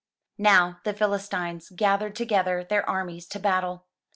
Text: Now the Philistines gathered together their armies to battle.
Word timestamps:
Now 0.39 0.79
the 0.83 0.95
Philistines 0.95 1.69
gathered 1.75 2.15
together 2.15 2.63
their 2.63 2.89
armies 2.89 3.27
to 3.27 3.39
battle. 3.39 3.85